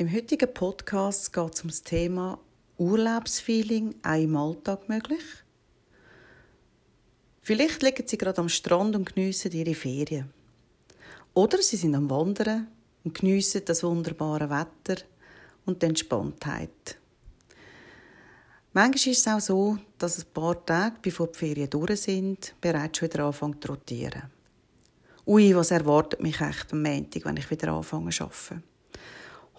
Im 0.00 0.12
heutigen 0.12 0.54
Podcast 0.54 1.32
geht 1.32 1.54
es 1.54 1.62
um 1.62 1.70
das 1.70 1.82
Thema 1.82 2.38
Urlaubsfeeling 2.76 3.96
auch 4.04 4.14
im 4.14 4.36
Alltag 4.36 4.88
möglich. 4.88 5.24
Vielleicht 7.42 7.82
liegen 7.82 8.06
Sie 8.06 8.16
gerade 8.16 8.40
am 8.40 8.48
Strand 8.48 8.94
und 8.94 9.12
geniessen 9.12 9.50
Ihre 9.50 9.74
Ferien. 9.74 10.30
Oder 11.34 11.60
Sie 11.60 11.74
sind 11.74 11.96
am 11.96 12.08
Wandern 12.08 12.68
und 13.02 13.18
geniessen 13.18 13.62
das 13.64 13.82
wunderbare 13.82 14.48
Wetter 14.48 15.02
und 15.66 15.82
die 15.82 15.86
Entspanntheit. 15.86 16.96
Manchmal 18.72 19.12
ist 19.12 19.26
es 19.26 19.26
auch 19.26 19.40
so, 19.40 19.78
dass 19.98 20.20
ein 20.20 20.32
paar 20.32 20.64
Tage, 20.64 20.98
bevor 21.02 21.26
die 21.26 21.38
Ferien 21.38 21.70
durch 21.70 22.02
sind, 22.02 22.54
bereits 22.60 22.98
schon 22.98 23.10
wieder 23.10 23.24
anfangen 23.24 23.60
zu 23.60 23.66
rotieren. 23.66 24.30
Ui, 25.26 25.56
was 25.56 25.72
erwartet 25.72 26.22
mich 26.22 26.40
echt 26.40 26.72
am 26.72 26.82
Montag, 26.82 27.24
wenn 27.24 27.36
ich 27.36 27.50
wieder 27.50 27.72
anfange 27.72 28.10
zu 28.10 28.22
arbeiten? 28.22 28.62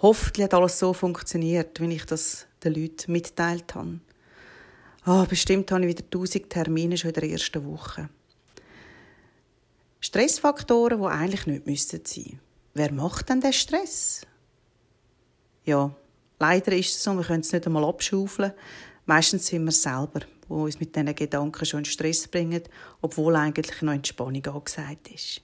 Hoffentlich 0.01 0.45
hat 0.45 0.53
alles 0.53 0.79
so 0.79 0.93
funktioniert, 0.93 1.79
wie 1.81 1.93
ich 1.93 2.05
das 2.05 2.47
den 2.63 2.73
Leuten 2.73 3.11
mitteilt 3.11 3.75
habe. 3.75 3.99
Oh, 5.05 5.25
bestimmt 5.25 5.71
habe 5.71 5.85
ich 5.85 5.97
wieder 5.97 6.09
tausend 6.09 6.49
Termine 6.49 6.97
schon 6.97 7.09
in 7.09 7.15
der 7.15 7.29
ersten 7.29 7.65
Woche. 7.65 8.09
Stressfaktoren, 9.99 11.01
die 11.01 11.07
eigentlich 11.07 11.45
nicht 11.47 11.67
müssten 11.67 12.01
sein. 12.05 12.39
Wer 12.73 12.93
macht 12.93 13.27
denn 13.29 13.41
den 13.41 13.51
Stress? 13.51 14.21
Ja, 15.65 15.93
leider 16.39 16.71
ist 16.71 16.95
es 16.95 17.03
so, 17.03 17.13
wir 17.15 17.23
können 17.23 17.41
es 17.41 17.51
nicht 17.51 17.65
einmal 17.65 17.83
abschaufeln. 17.83 18.53
Meistens 19.05 19.47
sind 19.47 19.65
wir 19.65 19.71
selber, 19.71 20.21
die 20.21 20.53
uns 20.53 20.79
mit 20.79 20.95
diesen 20.95 21.13
Gedanken 21.13 21.65
schon 21.65 21.79
in 21.79 21.85
Stress 21.85 22.27
bringen, 22.27 22.63
obwohl 23.01 23.35
eigentlich 23.35 23.81
noch 23.81 23.93
Entspannung 23.93 24.45
angesagt 24.45 25.09
ist. 25.13 25.41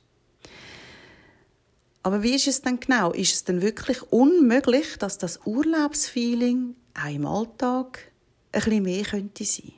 Aber 2.05 2.21
wie 2.21 2.35
ist 2.35 2.45
es 2.45 2.61
denn 2.61 2.79
genau? 2.79 3.13
Ist 3.13 3.33
es 3.33 3.43
denn 3.45 3.63
wirklich 3.63 3.99
unmöglich, 4.11 4.95
dass 4.99 5.17
das 5.17 5.39
Urlaubsfeeling 5.43 6.75
auch 6.93 7.09
im 7.09 7.25
Alltag 7.25 8.11
ein 8.51 8.61
bisschen 8.61 8.83
mehr 8.83 9.03
könnte 9.03 9.43
sein? 9.43 9.73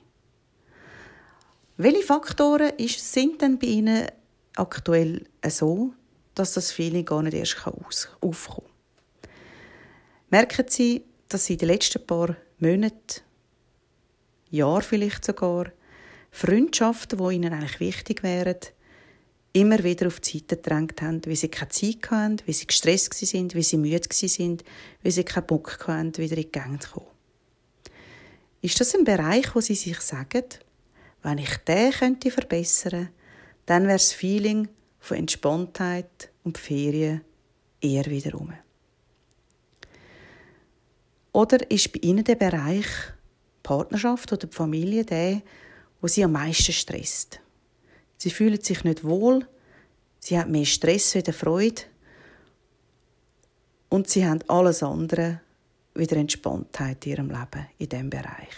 Welche 1.78 2.04
Faktoren 2.04 2.74
sind 2.86 3.42
denn 3.42 3.58
bei 3.58 3.68
Ihnen 3.68 4.08
aktuell 4.58 5.26
so, 5.48 5.94
dass 6.36 6.52
das 6.52 6.74
Feeling 6.74 7.06
gar 7.06 7.24
nicht 7.24 7.34
erst 7.34 7.66
aufkommen 8.20 8.68
kann? 9.22 9.32
Merken 10.30 10.66
Sie, 10.68 11.06
dass 11.30 11.46
Sie 11.46 11.54
in 11.54 11.60
den 11.60 11.70
letzten 11.70 12.06
paar 12.06 12.36
Monaten, 12.60 13.22
Jahren 14.50 14.82
vielleicht 14.82 15.24
sogar, 15.24 15.72
Freundschaften, 16.32 17.20
die 17.20 17.36
Ihnen 17.36 17.54
eigentlich 17.54 17.80
wichtig 17.80 18.22
wären, 18.22 18.58
immer 19.58 19.84
wieder 19.84 20.08
auf 20.08 20.20
die 20.20 20.38
Seite 20.38 20.58
gedrängt 20.58 21.02
haben, 21.02 21.26
wie 21.26 21.36
sie 21.36 21.50
keine 21.50 21.70
Zeit 21.70 22.12
hatten, 22.12 22.38
wie 22.46 22.54
sie 22.54 22.68
gestresst 22.68 23.14
sind, 23.14 23.56
wie 23.56 23.64
sie 23.64 23.78
müde 23.78 24.08
sind, 24.12 24.64
wie 25.02 25.12
sie 25.12 25.24
keinen 25.24 25.48
Bock 25.48 25.88
hatten, 25.88 26.18
wieder 26.18 26.38
in 26.38 26.44
die 26.44 26.52
Gänge 26.52 26.80
zu 26.80 26.92
kommen. 26.92 27.08
Ist 28.62 28.80
das 28.80 28.96
ein 28.96 29.04
Bereich, 29.04 29.56
wo 29.56 29.62
sie 29.62 29.76
sich 29.76 30.00
sagen, 30.02 30.44
wenn 31.24 31.40
ich 31.40 31.58
den 31.58 31.92
könnte 31.92 32.32
verbessern, 32.32 33.10
dann 33.66 33.84
wäre 33.84 33.94
das 33.94 34.14
Feeling 34.14 34.68
von 35.00 35.18
Entspanntheit 35.18 36.30
und 36.44 36.58
Ferien 36.58 37.22
eher 37.82 38.06
wieder 38.06 38.34
rum. 38.34 38.54
Oder 41.34 41.70
ist 41.70 41.92
bei 41.94 42.00
Ihnen 42.02 42.24
der 42.24 42.36
Bereich 42.36 42.88
Partnerschaft 43.62 44.32
oder 44.34 44.48
Familie 44.50 45.06
der, 45.06 45.42
wo 46.02 46.08
Sie 46.08 46.24
am 46.24 46.32
meisten 46.32 46.72
stresst? 46.72 47.42
Sie 48.18 48.32
fühlen 48.32 48.62
sich 48.62 48.84
nicht 48.84 49.04
wohl, 49.04 49.48
sie 50.20 50.40
haben 50.40 50.52
mehr 50.52 50.66
Stress 50.66 51.16
wieder 51.16 51.34
Freude 51.34 51.84
und 53.90 54.10
sie 54.10 54.26
haben 54.26 54.40
alles 54.48 54.84
andere 54.84 55.42
wieder 55.94 56.18
Entspanntheit 56.18 57.06
in 57.06 57.12
ihrem 57.12 57.30
Leben 57.30 57.68
in 57.78 57.90
diesem 57.90 58.10
Bereich. 58.10 58.56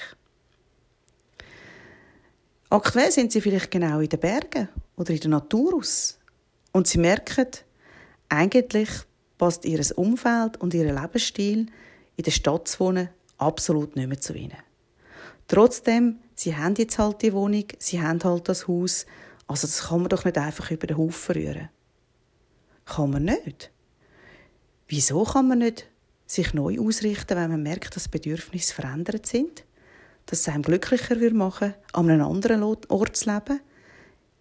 Aktuell 2.70 3.12
sind 3.12 3.32
sie 3.32 3.42
vielleicht 3.42 3.72
genau 3.72 4.00
in 4.00 4.10
den 4.10 4.20
Bergen 4.20 4.70
oder 4.96 5.12
in 5.12 5.20
der 5.20 5.30
Natur 5.32 5.76
aus 5.76 6.20
und 6.72 6.88
sie 6.88 7.00
merken, 7.00 7.48
eigentlich 8.30 8.90
passt 9.38 9.66
ihr 9.66 9.82
Umfeld 9.98 10.58
und 10.58 10.74
ihr 10.74 10.94
Lebensstil 10.94 11.68
in 12.16 12.24
der 12.24 12.32
Stadt 12.32 12.68
zu 12.68 12.80
wohnen 12.82 13.10
absolut 13.40 13.96
nicht 13.96 14.08
mehr 14.08 14.20
zu 14.20 14.34
ihnen. 14.34 14.58
Trotzdem, 15.48 16.20
sie 16.36 16.56
haben 16.56 16.76
jetzt 16.78 17.00
halt 17.00 17.22
die 17.24 17.34
Wohnung, 17.34 17.66
sie 17.80 18.02
haben 18.02 18.24
halt 18.24 18.48
das 18.48 18.68
Haus 18.68 19.06
also 19.50 19.66
das 19.66 19.88
kann 19.88 20.02
man 20.02 20.10
doch 20.10 20.26
nicht 20.26 20.38
einfach 20.38 20.70
über 20.70 20.86
den 20.86 20.98
Haufen 20.98 21.36
rühren. 21.36 21.70
Kann 22.86 23.10
man 23.10 23.24
nicht. 23.24 23.72
Wieso 24.88 25.24
kann 25.24 25.48
man 25.48 25.58
nicht 25.58 25.90
sich 26.28 26.54
neu 26.54 26.80
ausrichten, 26.80 27.36
wenn 27.36 27.50
man 27.50 27.64
merkt, 27.64 27.96
dass 27.96 28.08
Bedürfnisse 28.08 28.76
verändert 28.76 29.26
sind? 29.26 29.66
Dass 30.28 30.42
es 30.42 30.50
einem 30.50 30.62
glücklicher 30.62 31.16
machen 31.34 31.70
würde, 31.70 31.80
an 31.94 32.10
einem 32.12 32.26
anderen 32.28 32.62
Ort 32.62 33.18
zu 33.18 33.34
leben? 33.34 33.60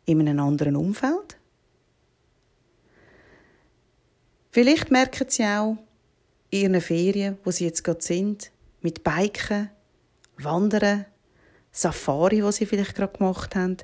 In 0.05 0.21
einem 0.21 0.41
anderen 0.41 0.77
Umfeld? 0.77 1.39
Vielleicht 4.51 4.91
merken 4.91 5.27
Sie 5.31 5.45
auch 5.45 5.79
in 6.51 6.61
Ihren 6.61 6.81
Ferien, 6.83 7.39
wo 7.45 7.51
Sie 7.51 7.65
jetzt 7.65 7.83
gerade 7.83 8.03
sind, 8.03 8.51
mit 8.83 9.03
Biken, 9.03 9.71
Wandern, 10.37 11.07
Safari, 11.73 12.45
was 12.45 12.57
Sie 12.57 12.67
vielleicht 12.67 12.95
gerade 12.95 13.17
gemacht 13.17 13.57
haben, 13.57 13.79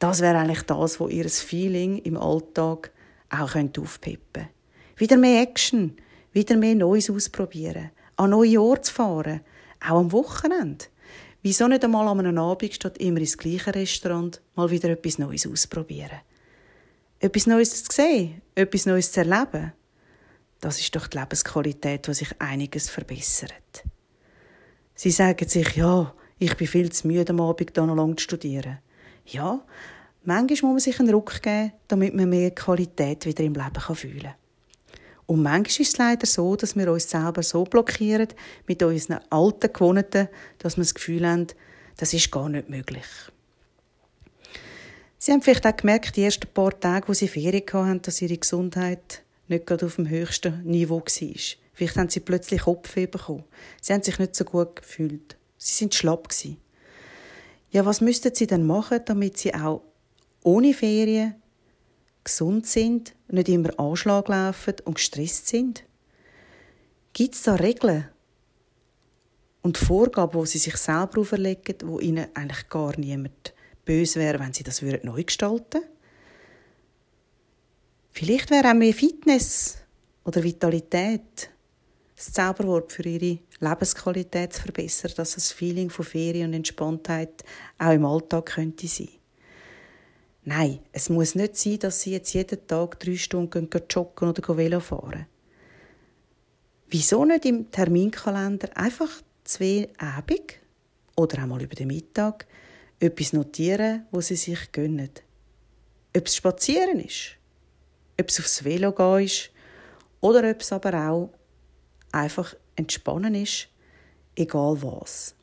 das 0.00 0.22
wäre 0.22 0.38
eigentlich 0.38 0.62
das, 0.62 0.98
wo 0.98 1.08
ihr 1.08 1.28
Feeling 1.28 1.98
im 1.98 2.16
Alltag 2.16 2.90
auch 3.28 3.54
aufpeppen 3.54 4.18
könnte. 4.32 4.48
Wieder 4.96 5.16
mehr 5.16 5.42
Action, 5.42 5.96
wieder 6.32 6.56
mehr 6.56 6.74
Neues 6.74 7.10
ausprobieren, 7.10 7.90
an 8.16 8.30
neue 8.30 8.60
Orte 8.60 8.90
fahren, 8.90 9.40
auch 9.80 9.98
am 9.98 10.12
Wochenende. 10.12 10.86
Wieso 11.42 11.68
nicht 11.68 11.84
einmal 11.84 12.08
an 12.08 12.18
einem 12.18 12.38
Abend 12.38 12.74
statt 12.74 12.98
immer 12.98 13.20
ins 13.20 13.38
gleiche 13.38 13.74
Restaurant 13.74 14.40
mal 14.54 14.70
wieder 14.70 14.88
etwas 14.88 15.18
Neues 15.18 15.46
ausprobieren? 15.46 16.20
Etwas 17.18 17.46
Neues 17.46 17.84
zu 17.84 17.92
sehen, 17.92 18.40
etwas 18.54 18.86
Neues 18.86 19.12
zu 19.12 19.20
erleben. 19.20 19.72
Das 20.60 20.80
ist 20.80 20.94
doch 20.96 21.06
die 21.06 21.18
Lebensqualität, 21.18 22.06
die 22.06 22.14
sich 22.14 22.30
einiges 22.38 22.88
verbessert. 22.90 23.84
Sie 24.94 25.10
sagen 25.10 25.48
sich, 25.48 25.76
ja, 25.76 26.14
ich 26.38 26.56
bin 26.56 26.66
viel 26.66 26.90
zu 26.90 27.06
müde 27.06 27.30
am 27.30 27.40
Abend, 27.40 27.76
da 27.76 27.84
noch 27.84 27.96
lang 27.96 28.16
zu 28.16 28.24
studieren. 28.24 28.78
Ja, 29.32 29.64
manchmal 30.24 30.72
muss 30.72 30.84
man 30.86 30.92
sich 30.92 31.00
einen 31.00 31.14
Ruck 31.14 31.40
geben, 31.42 31.72
damit 31.88 32.14
man 32.14 32.28
mehr 32.28 32.50
Qualität 32.50 33.26
wieder 33.26 33.44
im 33.44 33.54
Leben 33.54 33.94
fühlen 33.94 34.22
kann. 34.22 34.34
Und 35.26 35.42
manchmal 35.42 35.80
ist 35.82 35.92
es 35.92 35.98
leider 35.98 36.26
so, 36.26 36.56
dass 36.56 36.74
wir 36.74 36.90
uns 36.90 37.08
selber 37.08 37.44
so 37.44 37.62
blockieren 37.62 38.28
mit 38.66 38.82
unseren 38.82 39.20
alten 39.30 39.72
Gewohnheiten, 39.72 40.28
dass 40.58 40.76
wir 40.76 40.82
das 40.82 40.94
Gefühl 40.94 41.24
haben, 41.24 41.46
das 41.98 42.12
ist 42.12 42.32
gar 42.32 42.48
nicht 42.48 42.68
möglich. 42.68 43.04
Sie 45.18 45.30
haben 45.30 45.42
vielleicht 45.42 45.66
auch 45.66 45.76
gemerkt, 45.76 46.16
die 46.16 46.24
ersten 46.24 46.48
paar 46.48 46.78
Tage, 46.80 47.06
wo 47.06 47.12
Sie 47.12 47.28
Ferien 47.28 47.62
hatten, 47.72 48.02
dass 48.02 48.22
Ihre 48.22 48.38
Gesundheit 48.38 49.22
nicht 49.46 49.66
gerade 49.66 49.86
auf 49.86 49.96
dem 49.96 50.08
höchsten 50.08 50.64
Niveau 50.64 50.98
war. 50.98 51.34
Vielleicht 51.74 51.96
haben 51.96 52.08
Sie 52.08 52.20
plötzlich 52.20 52.62
Kopfweh 52.62 53.06
bekommen. 53.06 53.44
Sie 53.80 53.92
haben 53.92 54.02
sich 54.02 54.18
nicht 54.18 54.34
so 54.34 54.44
gut 54.44 54.76
gefühlt. 54.76 55.36
Sie 55.58 55.74
sind 55.74 55.94
schlapp 55.94 56.28
gewesen. 56.28 56.56
Ja, 57.70 57.86
was 57.86 58.00
müssten 58.00 58.34
sie 58.34 58.46
denn 58.46 58.66
machen, 58.66 59.00
damit 59.04 59.38
sie 59.38 59.54
auch 59.54 59.82
ohne 60.42 60.74
Ferien 60.74 61.34
gesund 62.24 62.66
sind, 62.66 63.14
nicht 63.28 63.48
immer 63.48 63.78
Anschlag 63.78 64.28
laufen 64.28 64.74
und 64.84 64.94
gestresst 64.94 65.46
sind? 65.46 65.84
Gibt 67.12 67.34
es 67.34 67.42
da 67.42 67.54
Regeln 67.54 68.08
und 69.62 69.78
Vorgaben, 69.78 70.40
die 70.40 70.46
sie 70.46 70.58
sich 70.58 70.76
selber 70.76 71.20
auferlegen, 71.20 71.76
wo 71.84 72.00
ihnen 72.00 72.26
eigentlich 72.34 72.68
gar 72.68 72.98
niemand 72.98 73.54
böse 73.84 74.18
wäre, 74.18 74.40
wenn 74.40 74.52
sie 74.52 74.64
das 74.64 74.82
neu 74.82 75.22
gestalten 75.22 75.80
würden? 75.80 75.88
Vielleicht 78.12 78.50
wäre 78.50 78.70
auch 78.70 78.74
mehr 78.74 78.92
Fitness 78.92 79.78
oder 80.24 80.42
Vitalität 80.42 81.50
das 82.20 82.34
Zauberwort 82.34 82.92
für 82.92 83.08
ihre 83.08 83.38
Lebensqualität 83.60 84.52
zu 84.52 84.60
verbessern, 84.60 85.12
dass 85.16 85.36
das 85.36 85.52
Feeling 85.52 85.88
von 85.88 86.04
Ferien 86.04 86.48
und 86.48 86.54
Entspanntheit 86.54 87.42
auch 87.78 87.92
im 87.92 88.04
Alltag 88.04 88.46
könnte 88.46 88.86
sein. 88.88 89.08
Nein, 90.44 90.80
es 90.92 91.08
muss 91.08 91.34
nicht 91.34 91.56
sein, 91.56 91.78
dass 91.78 92.02
sie 92.02 92.12
jetzt 92.12 92.34
jeden 92.34 92.66
Tag 92.66 93.00
drei 93.00 93.16
Stunden 93.16 93.70
joggen 93.88 94.28
oder 94.28 94.56
Velo 94.56 94.80
fahren. 94.80 95.26
Wieso 96.90 97.24
nicht 97.24 97.46
im 97.46 97.70
Terminkalender 97.70 98.76
einfach 98.76 99.22
zwei 99.44 99.88
Abend 99.96 100.58
oder 101.16 101.38
einmal 101.38 101.62
über 101.62 101.74
den 101.74 101.86
Mittag 101.86 102.46
etwas 102.98 103.32
notieren, 103.32 104.06
wo 104.10 104.20
sie 104.20 104.36
sich 104.36 104.72
gönnen? 104.72 105.10
Ob 106.14 106.26
es 106.26 106.36
Spazieren 106.36 107.00
ist, 107.00 107.36
ob 108.20 108.28
es 108.28 108.40
aufs 108.40 108.62
Velo 108.62 108.92
gehen 108.92 109.24
ist 109.24 109.50
oder 110.20 110.50
ob 110.50 110.60
es 110.60 110.72
aber 110.72 111.08
auch 111.08 111.30
einfach 112.12 112.54
entspannen 112.76 113.34
ist, 113.34 113.68
egal 114.36 114.82
was. 114.82 115.34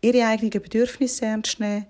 Ihre 0.00 0.26
eigenen 0.26 0.62
Bedürfnisse 0.62 1.26
ernst 1.26 1.60
nehmen, 1.60 1.86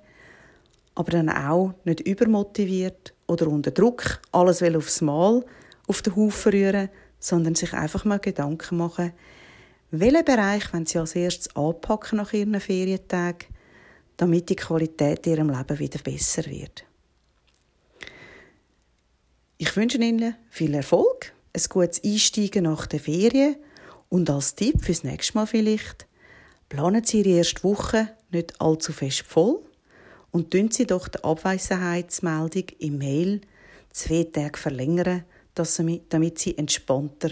aber 0.94 1.12
dann 1.12 1.28
auch 1.28 1.74
nicht 1.84 2.00
übermotiviert 2.00 3.14
oder 3.26 3.48
unter 3.48 3.70
Druck 3.70 4.20
alles 4.32 4.60
will 4.60 4.76
aufs 4.76 5.00
Mal 5.00 5.44
auf 5.86 6.02
den 6.02 6.14
Haufen 6.14 6.52
rühren, 6.52 6.88
sondern 7.18 7.54
sich 7.54 7.72
einfach 7.72 8.04
mal 8.04 8.18
Gedanken 8.18 8.76
machen, 8.76 9.12
Welchen 9.96 10.24
Bereich 10.24 10.72
wollen 10.72 10.86
Sie 10.86 10.98
als 10.98 11.14
erstes 11.14 11.54
anpacken 11.54 12.16
nach 12.16 12.32
Ihren 12.32 12.58
Ferientagen, 12.60 13.46
damit 14.16 14.48
die 14.48 14.56
Qualität 14.56 15.24
in 15.24 15.34
Ihrem 15.34 15.50
Leben 15.50 15.78
wieder 15.78 16.00
besser 16.00 16.44
wird? 16.46 16.84
Ich 19.56 19.76
wünsche 19.76 19.98
Ihnen 19.98 20.34
viel 20.50 20.74
Erfolg, 20.74 21.32
ein 21.52 21.62
gutes 21.68 22.02
Einsteigen 22.02 22.64
nach 22.64 22.86
der 22.86 22.98
Ferien 22.98 23.54
und 24.08 24.30
als 24.30 24.54
Tipp 24.54 24.84
fürs 24.84 25.04
nächste 25.04 25.34
Mal 25.34 25.46
vielleicht, 25.46 26.06
planen 26.68 27.04
Sie 27.04 27.20
Ihre 27.20 27.38
erste 27.38 27.64
Woche 27.64 28.08
nicht 28.30 28.60
allzu 28.60 28.92
fest 28.92 29.22
voll 29.22 29.60
und 30.30 30.50
tun 30.50 30.70
Sie 30.70 30.86
doch 30.86 31.08
die 31.08 31.22
Abwesenheitsmeldung 31.22 32.66
im 32.78 32.98
Mail 32.98 33.40
zwei 33.90 34.24
Tage 34.24 34.58
verlängern, 34.58 35.24
damit 35.54 36.38
Sie 36.38 36.58
entspannter 36.58 37.30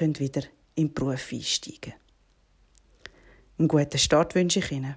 wieder 0.00 0.42
in 0.74 0.88
den 0.88 0.94
Beruf 0.94 1.32
einsteigen 1.32 1.80
können. 1.80 1.94
Einen 3.58 3.68
guten 3.68 3.98
Start 3.98 4.34
wünsche 4.34 4.58
ich 4.58 4.72
Ihnen. 4.72 4.96